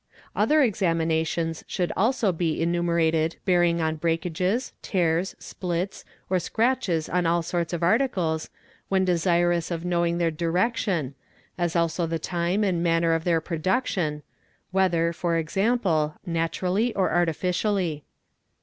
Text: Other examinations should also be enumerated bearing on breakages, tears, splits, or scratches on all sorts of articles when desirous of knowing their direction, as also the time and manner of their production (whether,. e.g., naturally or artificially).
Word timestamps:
Other 0.35 0.63
examinations 0.63 1.63
should 1.67 1.91
also 1.95 2.31
be 2.31 2.59
enumerated 2.59 3.35
bearing 3.45 3.81
on 3.81 3.97
breakages, 3.97 4.73
tears, 4.81 5.35
splits, 5.37 6.03
or 6.27 6.39
scratches 6.39 7.07
on 7.07 7.27
all 7.27 7.43
sorts 7.43 7.71
of 7.71 7.83
articles 7.83 8.49
when 8.89 9.05
desirous 9.05 9.69
of 9.69 9.85
knowing 9.85 10.17
their 10.17 10.31
direction, 10.31 11.13
as 11.55 11.75
also 11.75 12.07
the 12.07 12.17
time 12.17 12.63
and 12.63 12.81
manner 12.81 13.13
of 13.13 13.25
their 13.25 13.41
production 13.41 14.23
(whether,. 14.71 15.11
e.g., 15.11 15.71
naturally 16.25 16.95
or 16.95 17.11
artificially). 17.11 18.03